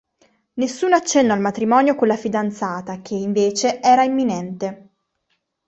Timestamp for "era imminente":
3.81-4.95